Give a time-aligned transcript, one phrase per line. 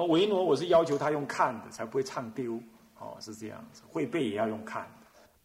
[0.00, 2.58] 哦，维诺我是要求他用看的，才不会唱丢。
[2.98, 4.90] 哦，是这样子，会背也要用看。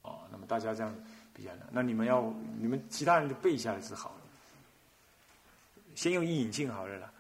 [0.04, 0.96] 哦，那么大家这样
[1.34, 1.68] 比较难。
[1.72, 4.16] 那你们要，你们其他人就背下来是好了。
[5.94, 7.12] 先用一引镜好了啦，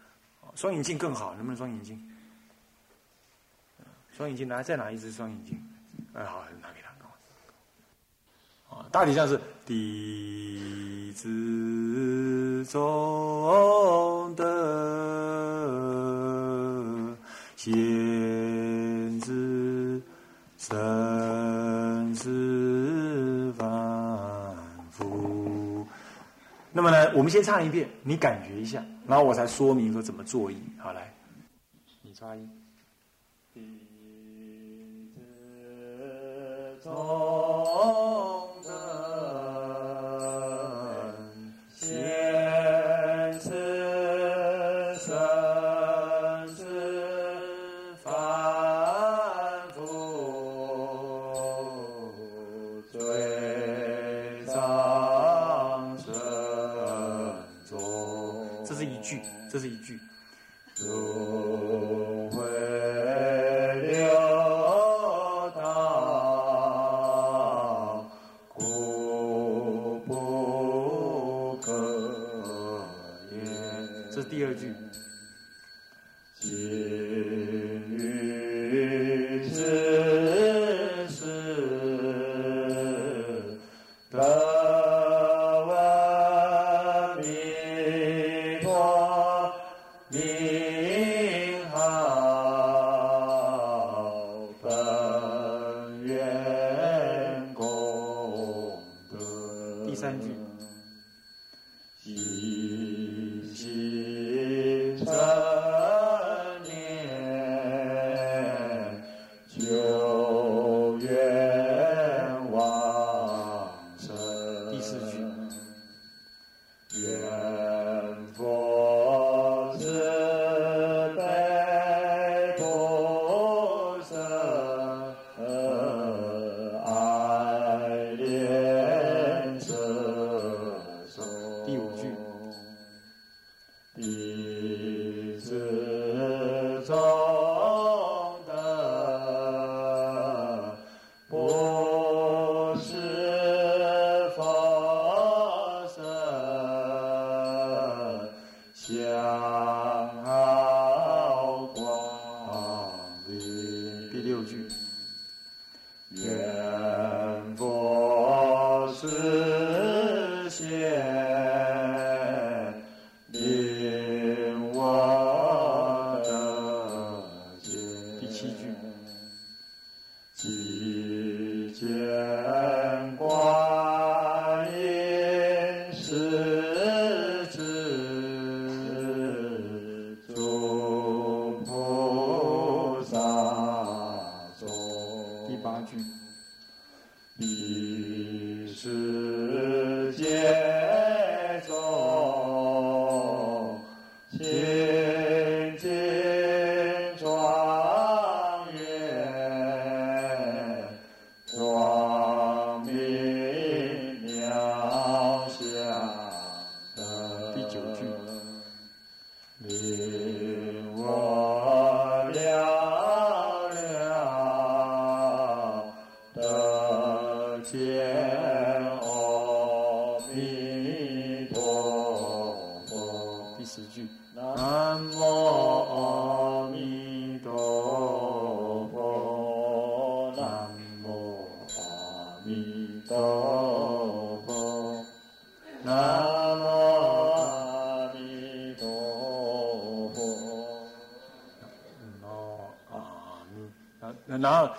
[0.55, 2.01] 双引镜更好，能不能双引镜？
[4.13, 5.62] 双引镜拿再拿一只双引镜，
[6.13, 6.96] 哎，好，拿给他。
[8.76, 14.44] 啊，大体上是弟子中的
[17.66, 17.73] 先
[19.21, 19.99] 知，
[20.55, 23.65] 生死反
[24.91, 25.87] 复。
[26.71, 30.61] 那么呢，我们先唱一遍，你感觉一下，然后我才说明说怎么作音。
[30.77, 31.11] 好，来，
[32.03, 32.47] 你抓音。
[33.51, 33.61] 弟
[43.39, 43.55] 子
[59.05, 59.21] 句。
[59.49, 59.99] 这是一句。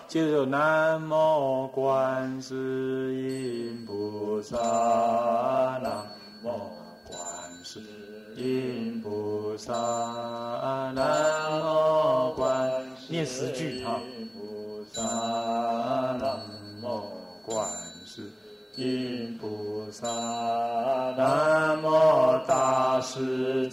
[0.08, 2.85] 接着就南无观世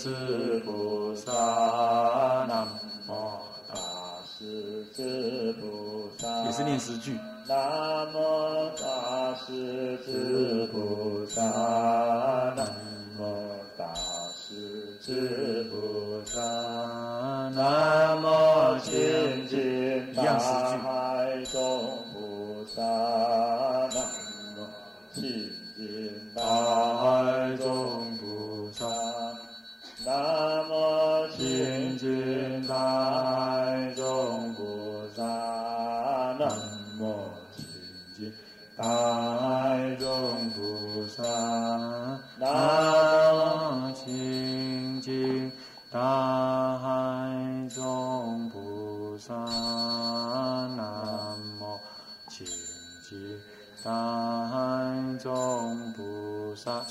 [0.03, 1.31] 势至菩萨，
[2.45, 2.67] 南
[3.07, 3.13] 无。
[6.45, 7.17] 也是念十句。
[7.47, 11.41] 南无大势至菩萨，
[12.53, 12.67] 南
[13.17, 13.23] 无
[13.77, 13.93] 大
[14.35, 16.41] 势至菩萨，
[17.55, 18.02] 南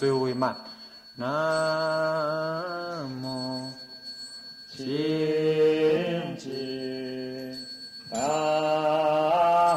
[0.03, 0.53] 最后会慢，
[1.15, 1.25] 南
[3.23, 3.73] 无
[4.69, 6.51] 清净
[8.11, 8.19] 大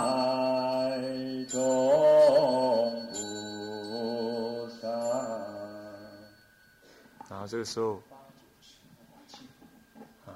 [0.02, 1.00] 海
[1.48, 1.60] 中
[3.14, 4.88] 菩萨。
[7.30, 8.02] 然后这个时候，
[10.26, 10.34] 啊，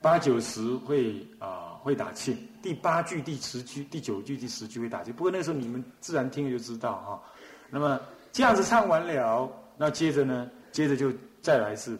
[0.00, 5.12] 八九十会啊会打气，第八句、第十句、第九句、第十句会打气。
[5.12, 7.22] 不过那时候你们自然听了就知道哈、
[7.68, 8.00] 那么
[8.36, 11.10] 这样子唱完了，那接着呢，接着就
[11.40, 11.96] 再来是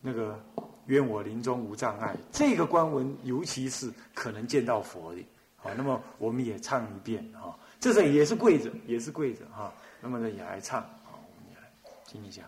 [0.00, 0.40] 那个
[0.86, 2.14] 愿我临终无障碍。
[2.30, 5.26] 这个官文尤其是可能见到佛的，
[5.56, 11.68] 好，那么我们也唱一遍哈、这个也是跪着，也是跪着哈、那么呢也来唱，好，我们也来
[12.06, 12.42] 听一下。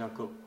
[0.00, 0.39] 呃，拍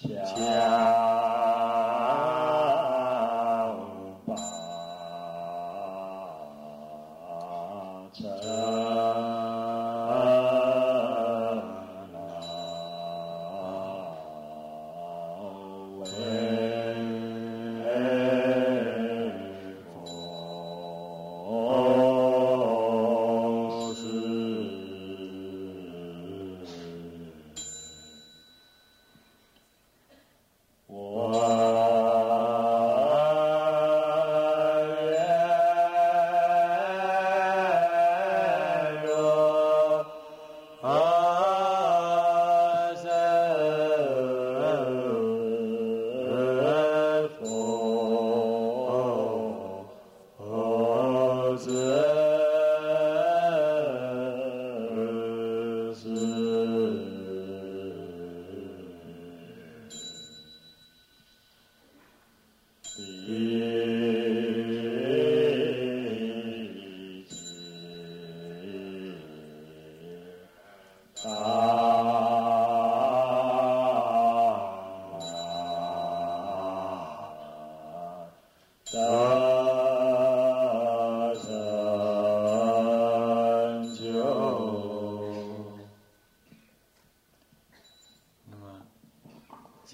[0.00, 0.55] Yeah.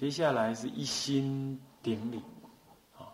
[0.03, 2.21] 接下来是一心顶礼，
[2.97, 3.07] 啊，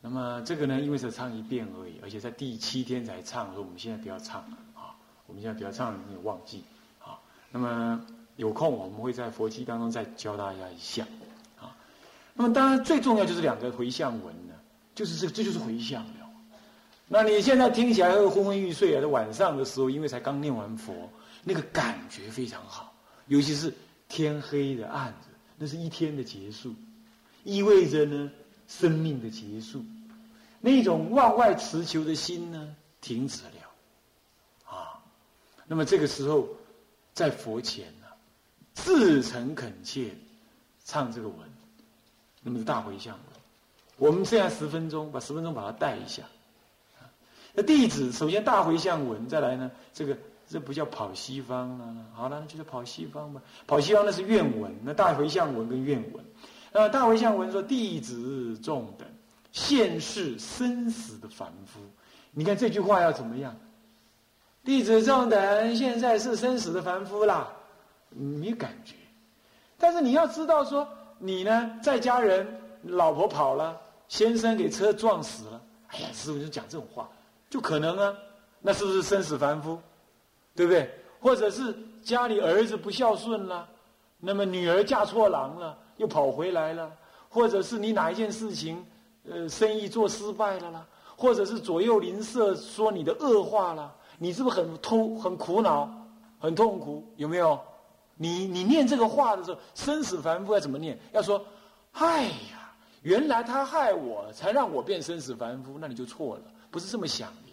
[0.00, 4.94] 那么这个呢，因为是唱一遍而已，而且在第七天才唱，所以我们现在不要唱了，啊，
[5.26, 6.62] 我们现在不要唱，你忘记，
[7.00, 7.18] 啊，
[7.50, 8.00] 那么
[8.36, 11.04] 有空我们会在佛期当中再教大家一下，
[11.60, 11.74] 啊，
[12.32, 14.54] 那么当然最重要就是两个回向文呢，
[14.94, 16.30] 就是这，这就是回向了。
[17.08, 21.10] 那你现在听起来会昏昏欲睡啊，在晚上的时候，因为才刚念完佛，
[21.42, 22.94] 那个感觉非常好，
[23.26, 23.74] 尤其是
[24.08, 25.12] 天黑的暗。
[25.64, 26.74] 那是一天的结束，
[27.44, 28.28] 意味着呢
[28.66, 29.80] 生命的结束，
[30.60, 34.98] 那种往外持求的心呢停止了，啊，
[35.68, 36.48] 那么这个时候
[37.14, 38.08] 在佛前呢
[38.74, 40.10] 自诚恳切
[40.84, 41.38] 唱这个文，
[42.42, 43.24] 那么是大回向文。
[43.98, 46.24] 我们剩下十分钟，把十分钟把它带一下。
[47.52, 50.18] 那弟子首先大回向文，再来呢这个。
[50.52, 51.96] 这不叫跑西方了！
[52.12, 53.40] 好了，那就是跑西方吧。
[53.66, 56.22] 跑西方那是愿文，那大回向文跟愿文。
[56.70, 59.08] 那大回向文说：“弟子众等，
[59.50, 61.80] 现世生死的凡夫。”
[62.32, 63.56] 你看这句话要怎么样？
[64.62, 67.48] 弟子众等现在是生死的凡夫啦，
[68.10, 68.94] 没感觉。
[69.78, 70.86] 但是你要知道说，
[71.18, 72.46] 你呢在家人
[72.82, 75.60] 老婆跑了，先生给车撞死了。
[75.88, 77.08] 哎呀，师傅就讲这种话，
[77.50, 78.14] 就可能啊，
[78.60, 79.80] 那是不是生死凡夫？
[80.54, 80.90] 对不对？
[81.20, 83.68] 或者是家里儿子不孝顺了，
[84.18, 86.90] 那么女儿嫁错郎了，又跑回来了，
[87.28, 88.84] 或者是你哪一件事情，
[89.30, 95.88] 呃，生意做失败了啦，或者是左右邻舍说你的恶话了，你是不是很痛、很苦恼、
[96.40, 97.04] 很痛苦？
[97.16, 97.58] 有没有？
[98.16, 100.98] 你你念这个话的时候，生死凡夫要怎么念？
[101.12, 101.44] 要说，
[101.92, 107.52] 哎呀，原来他害我，才让我变生死凡夫，那你就错了，不是这么想的，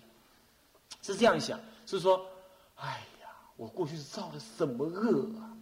[1.02, 2.24] 是这样想，是说，
[2.80, 2.90] 哎
[3.22, 5.56] 呀，我过去是造了什么恶啊？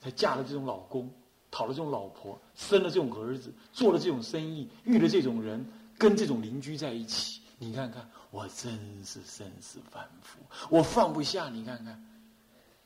[0.00, 1.10] 才嫁了这种老公，
[1.50, 5.62] 讨了这种老婆，生了这种儿子，做了这种生意，遇了这种人，
[5.98, 7.42] 跟这种邻居在一起。
[7.58, 8.72] 你看看，我真
[9.04, 10.38] 是生死凡夫，
[10.70, 11.50] 我放不下。
[11.50, 12.02] 你看看，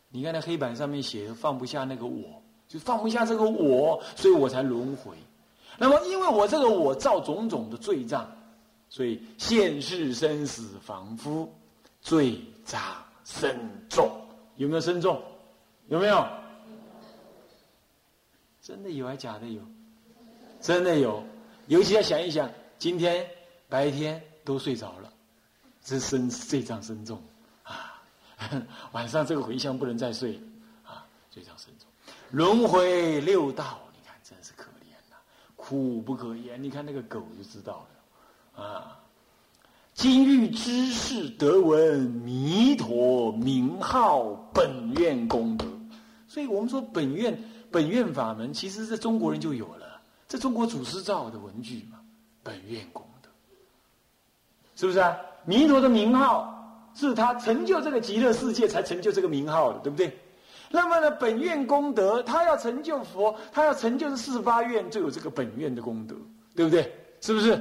[0.09, 5.17] 你看那黑板上面写的，放不下那个我，就放不下这个我，所以我才轮回。
[5.79, 8.29] 那么，因为我这个我造种种的罪障，
[8.89, 11.53] 所以现世生死凡夫，
[12.01, 12.81] 罪障
[13.25, 14.11] 深重。
[14.57, 15.21] 有没有深重？
[15.89, 16.27] 有没有？
[18.63, 19.61] 真的有还假的有？
[20.61, 21.23] 真的有，
[21.67, 23.29] 尤其要想一想，今天
[23.69, 25.13] 白天都睡着了，
[25.83, 27.23] 这身睡障深重
[27.63, 28.01] 啊！
[28.93, 30.41] 晚上这个回乡不能再睡
[30.83, 31.87] 啊，睡障深重。
[32.31, 35.17] 轮回六道，你看真是可怜呐，
[35.57, 36.63] 苦不可言。
[36.63, 37.87] 你看那个狗就知道
[38.57, 39.04] 了啊。
[39.95, 45.65] 今欲知事得闻弥陀名号本愿功德，
[46.27, 47.37] 所以我们说本愿。
[47.71, 51.99] 本愿法门，其实在中国人就有了，这中国祖师造的文具嘛。
[52.41, 53.29] 本愿功德，
[54.77, 55.17] 是不是啊？
[55.45, 60.17] 弥陀的名号是他成就这个极乐世界才成就这个名号的，对不对？
[60.71, 66.15] 那么呢，本愿功德，他要成就佛，他要成就的四十八愿，就有这个本愿的功德，
[66.55, 66.93] 对不对？
[67.21, 67.57] 是不是？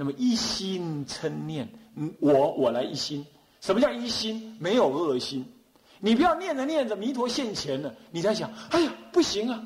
[0.00, 3.26] 那么一心称念，嗯，我我来一心，
[3.60, 4.56] 什么叫一心？
[4.60, 5.44] 没有恶心。
[5.98, 9.60] 你不要念着念着，弥陀现前了，你在想，哎呀，不行啊！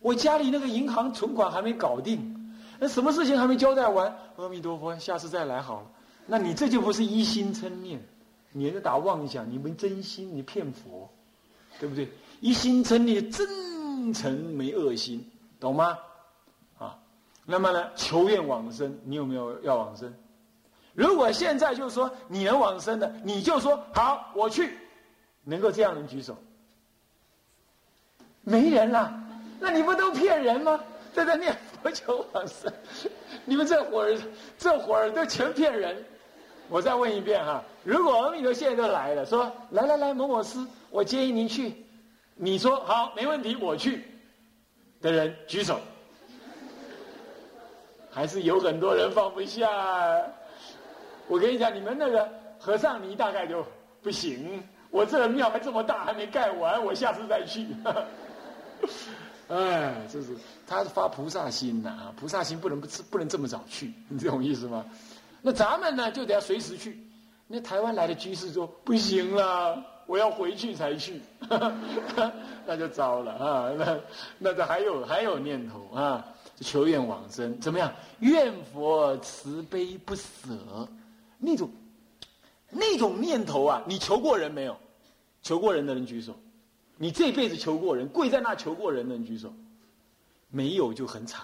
[0.00, 4.16] 我家里那个银行存款还没搞定，那什么事情还没交代完？
[4.36, 5.90] 阿弥陀佛，下次再来好了。
[6.26, 8.02] 那你这就不是一心称念，
[8.52, 11.10] 你在打妄想，你没真心，你骗佛，
[11.78, 12.08] 对不对？
[12.40, 15.22] 一心称念，真诚没恶心，
[15.60, 15.98] 懂吗？
[17.44, 20.14] 那么呢，求愿往生，你有没有要往生？
[20.94, 24.78] 如果现在就是说你能往生的，你就说好，我去。
[25.44, 26.36] 能够这样人举手？
[28.42, 29.12] 没人了，
[29.58, 30.80] 那你不都骗人吗？
[31.12, 32.72] 在这念佛求往生，
[33.44, 34.18] 你们这伙儿
[34.56, 36.04] 这伙儿都全骗人。
[36.68, 41.84] 我再问一遍哈，如果阿弥陀现在都来了，说来来来某某师，我建议您去，
[42.34, 44.04] 你说好没问题，我去
[45.00, 45.80] 的人举手。
[48.12, 49.66] 还是有很多人放不下。
[51.26, 53.64] 我跟你讲，你们那个和尚尼大概就
[54.02, 54.62] 不行。
[54.90, 57.66] 我这个庙还这么大，还没盖完，我下次再去。
[59.48, 64.84] 哎，就是他是发菩萨心呐，菩萨心不能不不能这么早去，你这种意思吗？
[65.40, 66.98] 那咱们呢，就得要随时去。
[67.48, 71.20] 那台湾来的居士说不行了，我要回去才去，
[72.64, 73.70] 那就糟了啊！
[73.76, 73.98] 那
[74.38, 76.24] 那这还有还有念头啊，
[76.62, 77.92] 求愿往生怎么样？
[78.20, 80.22] 愿佛慈悲不舍
[81.38, 81.70] 那种。
[82.74, 84.74] 那种念头啊，你求过人没有？
[85.42, 86.34] 求过人的人举手。
[86.96, 89.52] 你这辈子求过人，跪在那求过人的人举手。
[90.48, 91.42] 没有就很惨。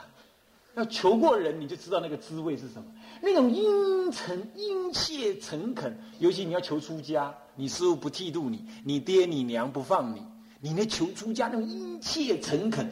[0.75, 2.85] 要求过人，你就知道那个滋味是什么。
[3.21, 10.23] 那种殷诚、殷切、诚恳，尤其你要求出家，你师父不剃度你，你爹你娘不放你，
[10.61, 12.91] 你那求出家那种殷切诚恳，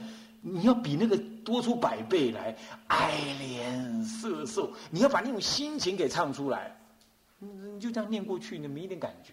[0.49, 2.57] 你要比那个多出百倍来，
[2.87, 6.79] 哀怜色受，你要把那种心情给唱出来。
[7.41, 9.33] 你就这样念过去，你没一点感觉，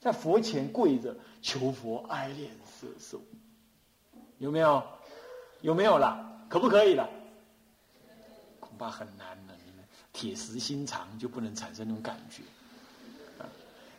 [0.00, 3.20] 在佛前跪着求佛哀怜色受，
[4.38, 4.80] 有没有？
[5.60, 6.24] 有没有啦？
[6.48, 7.08] 可不可以了？
[8.60, 9.54] 恐怕很难了。
[9.66, 12.42] 你们铁石心肠就不能产生那种感觉。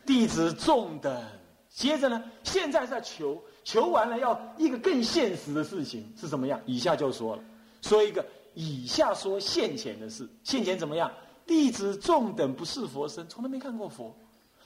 [0.06, 1.22] 弟子重等，
[1.68, 6.60] 接着呢，现在在求，求完了要一个更现实的事情是什么样？
[6.66, 7.42] 以下就说了，
[7.82, 8.24] 说一个
[8.54, 11.10] 以下说现前的事，现前怎么样？
[11.46, 14.14] 弟子众等不是佛身，从来没看过佛，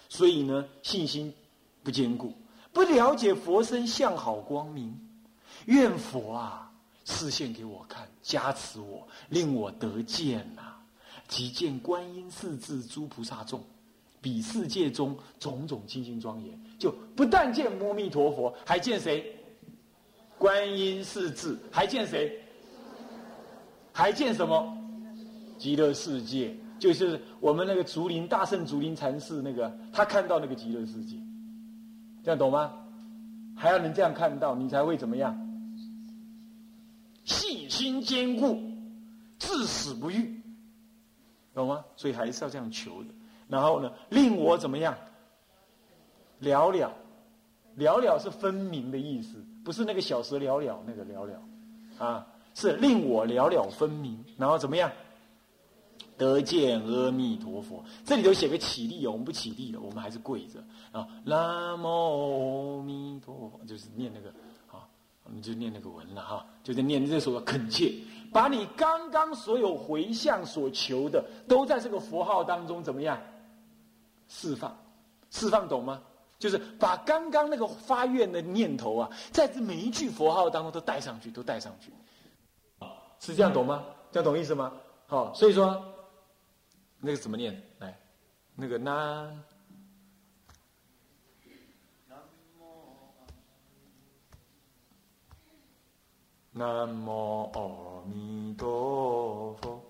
[0.08, 1.32] 所以呢，信心
[1.82, 2.32] 不坚固，
[2.72, 4.96] 不了解佛身相好光明。
[5.66, 6.70] 愿佛啊，
[7.04, 10.76] 示现给我看，加持我，令我得见呐。
[11.26, 13.62] 即见观音四字诸菩萨众，
[14.20, 19.35] 比世界中种种清净庄严，就不但见阿弥陀佛，还见谁？
[20.38, 22.40] 观音四字，还见谁？
[23.92, 24.76] 还见什么？
[25.59, 26.54] 极乐世界。
[26.78, 31.16] 就是我们那个竹林大圣竹林禅寺那个，他看到那个极乐世界，
[32.22, 32.72] 这样懂吗？
[33.57, 35.37] 还要能这样看到，你才会怎么样？
[37.24, 38.61] 信心坚固，
[39.40, 40.40] 至死不渝，
[41.52, 41.85] 懂吗？
[41.96, 43.09] 所以还是要这样求的。
[43.48, 44.94] 然后呢，令我怎么样？
[46.40, 46.92] 了了，
[47.76, 51.42] 了了是分明的意思，不是那个小蛇了了那个了了，
[51.98, 54.24] 啊，是令我了了分明。
[54.37, 54.90] 然后怎么样？
[56.16, 60.58] 得见阿弥陀佛，这里头写个起立哦，我们不起立了，我们还是跪着
[60.90, 61.06] 啊。
[61.24, 64.28] 南无阿弥陀佛，就是念那个
[64.66, 64.82] 啊，
[65.22, 67.94] 我们就念那个文了哈，就在念这首恳切，
[68.32, 73.16] 把你刚刚所有回向所求的，都在这个佛号当中怎么样
[74.28, 74.76] 释放？
[75.30, 76.02] 释放懂吗？
[76.38, 81.92] 就是把刚刚那个发愿的念头啊，在这每一句佛号当中都带上去，都带上去，
[83.18, 83.84] 是这样懂吗？
[84.12, 84.72] 这样懂意思吗？
[85.06, 85.94] 好，所以说。
[87.00, 87.62] 那个怎么念？
[87.78, 87.96] 来，
[88.56, 89.44] 那个南，
[96.50, 99.80] 南无阿弥陀佛，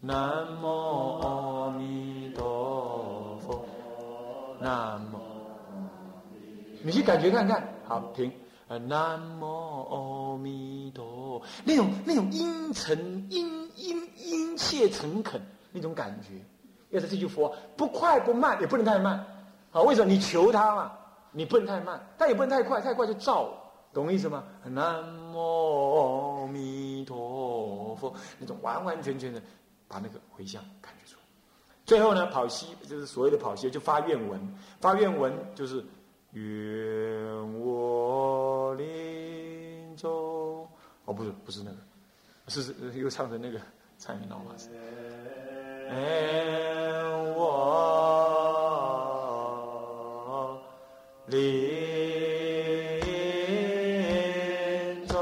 [0.00, 0.66] 南无
[1.20, 2.61] 阿弥陀佛，
[4.62, 5.18] 南无。
[6.82, 8.32] 你去感觉看看，好停。
[8.88, 15.40] 南无阿弥陀，那种那种阴沉、阴阴阴切、诚恳。
[15.74, 16.44] 那种感觉，
[16.90, 19.24] 要是这句佛不快不慢，也不能太慢，
[19.70, 20.12] 啊，为什么？
[20.12, 20.92] 你求他嘛，
[21.30, 23.48] 你不能太慢，但也不能太快，太快就燥，
[23.90, 24.44] 懂我意思吗？
[24.64, 29.40] 南无阿弥陀佛，那种完完全全的
[29.88, 31.21] 把那个回向感觉出来。
[31.84, 34.40] 最后呢，跑西就是所谓的跑西，就发愿文，
[34.80, 35.84] 发愿文就是
[36.32, 40.66] 愿我临终，
[41.04, 41.76] 哦，不是不是那个，
[42.48, 43.60] 是是又唱成那个
[43.98, 44.68] 蔡明老法师。
[45.90, 47.42] 愿我
[51.26, 51.36] 临
[55.06, 55.18] 终，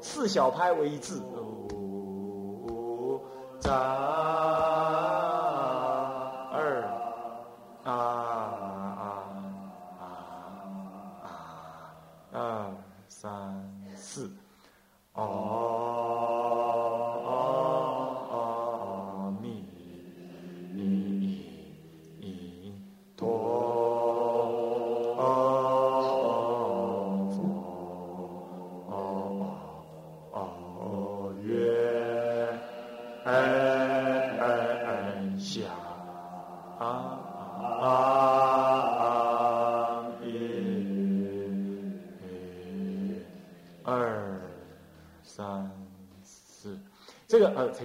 [0.00, 1.20] 四小拍为一字，
[3.66, 4.43] 二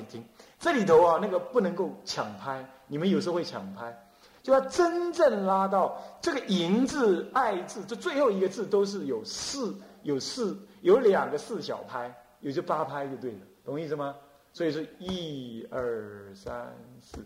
[0.10, 0.24] 听，
[0.60, 3.98] 这里头啊，那个不能够抢拍，你们有时候会抢拍，
[4.44, 14.16] 就要真正拉到这个“银”字、“爱”字，这最后一个字都是有四、有四、有两个四小拍，也就八拍就对了，懂意思吗？
[14.54, 17.26] 所以是一二三四，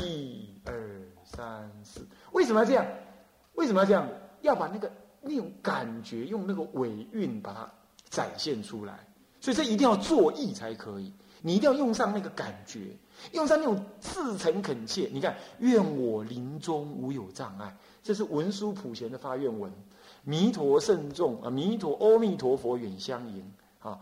[0.00, 0.74] 一二
[1.24, 2.86] 三四，为什么要这样？
[3.54, 4.08] 为什么要这样？
[4.42, 7.70] 要把那个那种感觉用那个尾韵把它
[8.08, 9.00] 展现出来，
[9.40, 11.12] 所以这一定要作意才可以。
[11.42, 12.96] 你一定要用上那个感觉，
[13.32, 15.08] 用上那种至诚恳切。
[15.12, 19.72] 你看，愿我临终无有障碍，这是文殊普贤的发愿文。
[20.22, 24.00] 弥陀圣众啊，弥陀阿弥陀佛远相迎啊。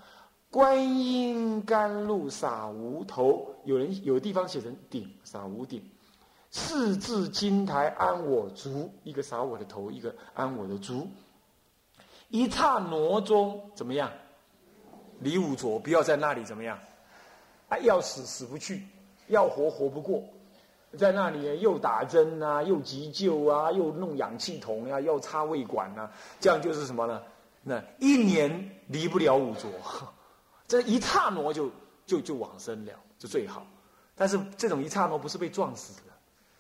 [0.51, 5.83] 观音甘露洒无头，有人有地方写成顶洒无顶。
[6.51, 11.07] 四字金台安我足，一个洒我的头，一个安我的足。
[12.31, 14.11] 一刹那中怎么样？
[15.21, 16.79] 离五浊，不要在那里怎么样？
[17.69, 18.83] 啊，要死死不去，
[19.29, 20.23] 要活活不过，
[20.97, 27.23] 在那里又打针啊，又急救啊，又弄氧气筒呀，又插胃管啊，这样就是什么呢？
[27.63, 29.71] 那一年离不了五浊，
[30.67, 31.71] 这一刹那就
[32.07, 33.67] 就就往生了，就最好。
[34.15, 36.13] 但是这种一刹那不是被撞死的，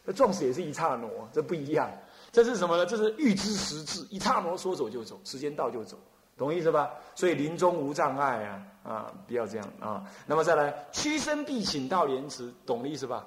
[0.04, 1.90] 那撞死也是一刹那，这不一样。
[2.30, 2.84] 这是什么呢？
[2.84, 5.96] 这是预知时至，一刹那说走就走，时间到就走。
[6.38, 6.90] 懂意思吧？
[7.16, 9.12] 所以临终无障碍啊啊！
[9.26, 10.08] 不要这样啊。
[10.24, 13.26] 那么再来，屈身必请到莲池，懂的意思吧？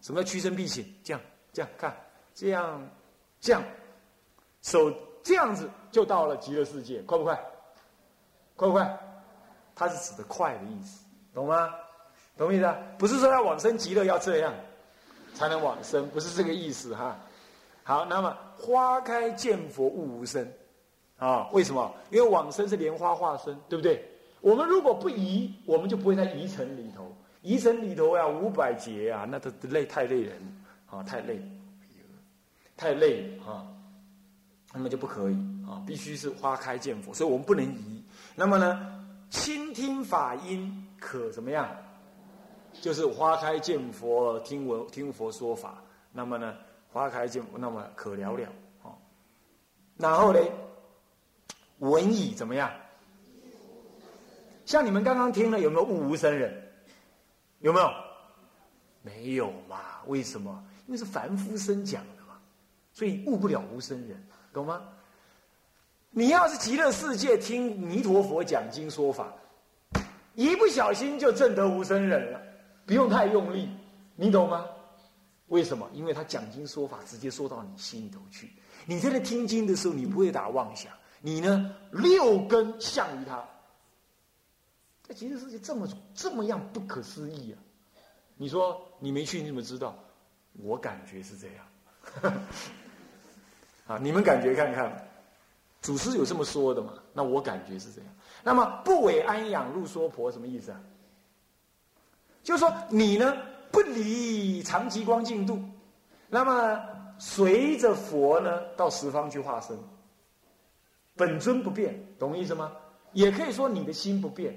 [0.00, 0.84] 什么叫屈身必请？
[1.02, 1.20] 这样
[1.52, 1.96] 这样看，
[2.32, 2.88] 这样
[3.40, 3.62] 这样，
[4.62, 4.90] 手
[5.24, 7.34] 这样子就到了极乐世界，快不快？
[8.54, 8.98] 快不快？
[9.74, 11.74] 它是指的快的意思，懂吗？
[12.36, 12.76] 懂意思啊？
[12.96, 14.54] 不是说要往生极乐要这样
[15.34, 17.18] 才能往生，不是这个意思哈。
[17.82, 20.46] 好，那么花开见佛悟无生。
[21.24, 21.94] 啊，为什么？
[22.10, 24.04] 因为往生是莲花化身，对不对？
[24.40, 27.14] 我们如果不移，我们就不会在移尘里头。
[27.42, 30.36] 移尘里头呀，五百劫啊，那都累，太累人
[30.90, 31.40] 啊，太累。
[32.76, 33.64] 太累啊，
[34.72, 38.02] 那么就不可以啊，必须是花开见佛，所以我们不能移。
[38.34, 41.68] 那么呢，倾听法音可怎么样？
[42.80, 45.80] 就是花开见佛，听闻听佛说法。
[46.10, 46.52] 那么呢，
[46.92, 48.48] 花开见佛，那么可了了
[48.82, 48.90] 啊。
[49.96, 50.40] 然后呢，
[51.82, 52.70] 闻已怎么样？
[54.64, 56.54] 像你们刚刚听了，有没有悟无生人？
[57.58, 57.90] 有没有？
[59.02, 59.80] 没有嘛？
[60.06, 60.64] 为什么？
[60.86, 62.38] 因为是凡夫生讲的嘛，
[62.92, 64.80] 所以悟不了无生人，懂吗？
[66.10, 69.32] 你要是极乐世界听弥陀佛讲经说法，
[70.36, 72.40] 一不小心就证得无生人了，
[72.86, 73.68] 不用太用力，
[74.14, 74.64] 你懂吗？
[75.48, 75.90] 为什么？
[75.92, 78.52] 因为他讲经说法直接说到你心里头去。
[78.86, 83.42] 你在那听经的时候，你不会打妄想，你呢六根向于他。
[85.08, 87.58] 这其实世界这么这么样不可思议啊！
[88.36, 89.96] 你说你没去，你怎么知道？
[90.62, 91.66] 我感觉是这样。
[93.86, 95.08] 啊，你们感觉看看，
[95.80, 96.94] 祖师有这么说的嘛？
[97.12, 98.10] 那我感觉是这样。
[98.44, 100.80] 那么不为安养入娑婆什么意思啊？
[102.42, 103.36] 就是说你呢
[103.70, 105.62] 不离长极光净度，
[106.28, 106.80] 那么
[107.18, 109.76] 随着佛呢到十方去化身，
[111.16, 112.76] 本尊不变，懂意思吗？
[113.12, 114.56] 也可以说你的心不变。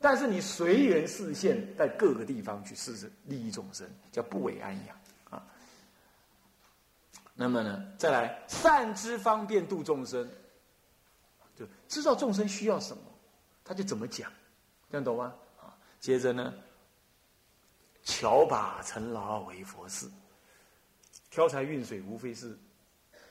[0.00, 4.96] 但是你随缘视现，在各个地方去试试利益众生，叫不为安养
[5.30, 5.44] 啊。
[7.34, 10.30] 那么呢，再来善知方便度众生，
[11.56, 13.02] 就知道众生需要什么，
[13.64, 14.30] 他就怎么讲，
[14.88, 15.34] 这样懂吗？
[15.60, 16.54] 啊，接着呢，
[18.04, 20.08] 巧把陈劳为佛事，
[21.28, 22.56] 挑柴运水无非是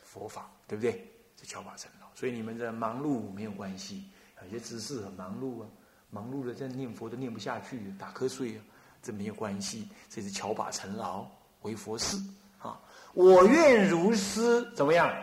[0.04, 1.10] 佛法，对不对？
[1.38, 4.06] 这巧把陈劳，所以你们的忙碌没有关系，
[4.44, 5.70] 有些知识很忙碌啊。
[6.10, 8.64] 忙碌的在念佛都念不下去，打瞌睡啊，
[9.04, 9.88] 这没有关系。
[10.10, 11.28] 这是巧把尘劳
[11.62, 12.18] 为佛事
[12.58, 12.82] 啊！
[13.14, 15.14] 我愿如斯，怎么样？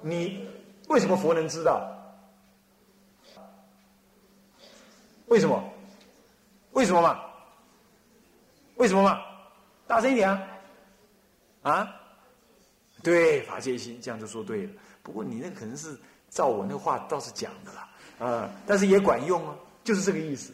[0.00, 0.48] 你
[0.86, 1.92] 为什么佛能知道？
[5.26, 5.60] 为什么？
[6.70, 7.20] 为什么嘛？
[8.76, 9.20] 为什么嘛？
[9.88, 10.48] 大声一点啊！
[11.62, 11.94] 啊？
[13.02, 14.72] 对，法界心，这样就说对了。
[15.02, 15.98] 不过你那个可能是
[16.30, 17.88] 照我那话倒是讲的啦，
[18.18, 19.56] 啊，但是也管用啊。
[19.84, 20.52] 就是这个意思，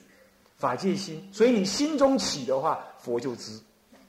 [0.57, 3.61] 法界心，所以你心中起的话，佛就知，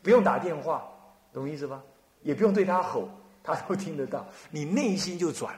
[0.04, 0.88] 不用打电话，
[1.34, 1.82] 懂意思吧？
[2.22, 3.10] 也不用对他吼，
[3.44, 5.58] 他都听得到，你内心就转，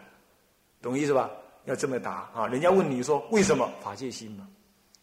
[0.81, 1.29] 懂意思吧？
[1.65, 2.47] 要这么答啊！
[2.47, 4.47] 人家问你说为什么法界心嘛？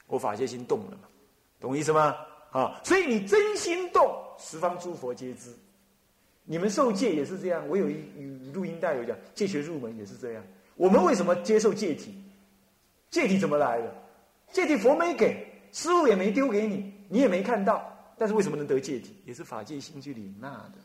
[0.07, 1.09] 我法界心动了嘛？
[1.61, 2.17] 懂意思吗？
[2.53, 2.81] 啊！
[2.83, 5.55] 所以你真心动，十方诸佛皆知。
[6.45, 7.97] 你们受戒也是这样，我有一
[8.55, 10.43] 录音带有讲戒学入门也是这样。
[10.77, 12.23] 我们为什么接受戒体？
[13.11, 13.95] 戒体怎么来的？
[14.53, 17.91] 戒体佛没给，师傅也没丢给你，你也没看到。
[18.17, 19.17] 但是为什么能得戒体？
[19.25, 20.79] 也是法界心去领纳的。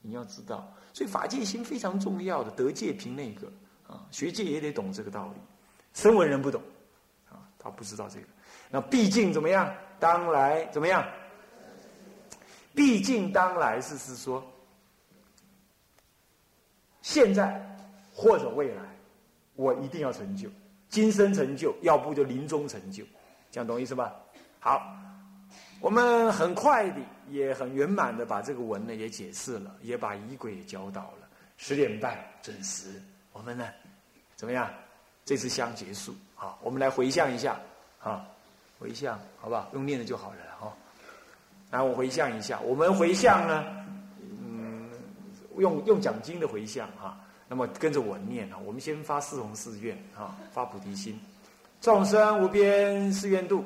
[0.00, 2.50] 你要知道，所以法界心非常重要的。
[2.52, 3.50] 得戒凭那个
[3.86, 5.40] 啊，学界也得懂这个道理。
[5.94, 6.62] 声闻人不懂
[7.30, 8.26] 啊，他不知道这个。
[8.70, 9.74] 那毕竟怎么样？
[9.98, 11.06] 当来怎么样？
[12.74, 14.44] 毕竟当来是是说，
[17.00, 17.58] 现在
[18.12, 18.82] 或者未来，
[19.56, 20.48] 我一定要成就。
[20.88, 23.04] 今生成就，要不就临终成就，
[23.50, 24.14] 这样懂意思吧？
[24.60, 24.96] 好，
[25.80, 31.28] 我们很快的，也很圆满的把这个文呢也解释了，也把仪轨也教导了。
[31.56, 33.66] 十点半准时，我们呢
[34.36, 34.70] 怎么样？
[35.24, 37.58] 这次香结束，好，我们来回向一下，
[38.00, 38.24] 啊，
[38.78, 39.68] 回向，好不好？
[39.72, 40.72] 用念的就好了，哈。
[41.72, 43.64] 来，我回向一下，我们回向呢，
[44.20, 44.88] 嗯，
[45.58, 47.18] 用用讲经的回向，哈。
[47.48, 51.20] 那么跟着我念啊，我们先发四弘誓愿啊，发菩提心，
[51.80, 53.64] 众生无边誓愿度，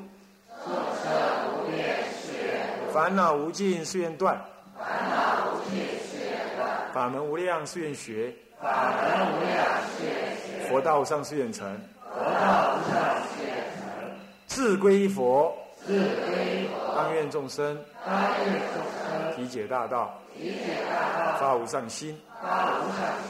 [0.63, 1.11] 众生
[1.55, 4.39] 无边誓愿度，烦恼无尽誓愿断，
[4.77, 9.65] 烦恼无尽誓愿断，法门无量誓愿学，法门无量
[9.97, 11.75] 誓愿学，佛道无上誓愿成，
[12.13, 13.01] 佛道无上
[13.33, 14.11] 誓愿成，
[14.45, 18.13] 自归佛，自归佛，当愿众生，当
[18.45, 22.15] 愿众生，体解大道，体解大道，发无上心。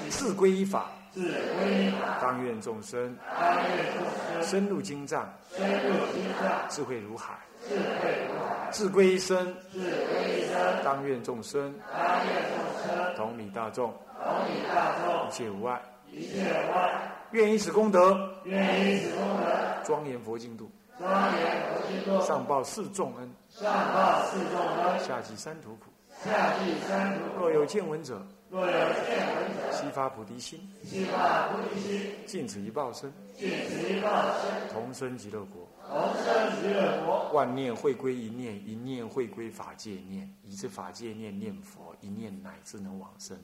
[0.10, 7.34] 自归依法，自归依法，当愿众生，当愿众生，深入经藏，深入经藏，智慧如海，
[7.67, 13.93] 智慧如海，自归身，自归身，当愿众生，当愿众生，同理大众，
[14.24, 21.41] 同理大众，一切无碍，一切无碍，愿以此功德，愿以此功德，庄严佛净土，庄严
[21.74, 25.91] 佛净土，上报四重恩，上报四重恩，下济三途苦，
[26.24, 28.21] 下济三途苦，若有见闻者。
[28.52, 34.10] 若有见闻者，悉发菩提心，悉发菩提心，尽此一报身，尽此一报
[34.42, 37.30] 身，同生极乐国，同生极乐国。
[37.32, 43.38] 万念会归一念，一念会归法界念，以这法界念念佛，一念乃至能往生。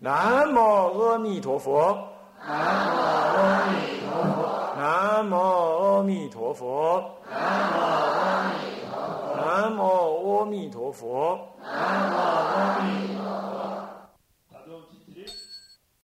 [0.00, 1.96] 南无阿弥陀佛。
[2.44, 2.98] 南无
[3.38, 4.74] 阿弥陀佛。
[4.76, 7.14] 南无阿弥陀佛。
[7.30, 9.36] 南无阿弥陀佛。
[9.36, 11.38] 南无阿弥陀佛。
[11.62, 13.27] 南无阿弥陀佛。